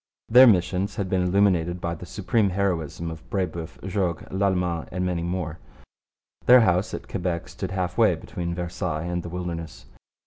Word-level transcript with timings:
Their 0.29 0.47
missions 0.47 0.95
had 0.95 1.11
been 1.11 1.21
illuminated 1.21 1.79
by 1.79 1.93
the 1.93 2.07
supreme 2.07 2.49
heroism 2.49 3.11
of 3.11 3.29
Brebeuf, 3.29 3.77
Jogues, 3.83 4.23
Lalemant, 4.31 4.89
and 4.91 5.05
many 5.05 5.21
more. 5.21 5.59
Their 6.47 6.61
house 6.61 6.95
at 6.95 7.07
Quebec 7.07 7.47
stood 7.49 7.69
half 7.69 7.99
way 7.99 8.15
between 8.15 8.55
Versailles 8.55 9.03
and 9.03 9.21
the 9.21 9.29
wilderness. 9.29 9.85